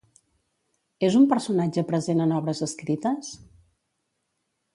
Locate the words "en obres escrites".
2.25-3.31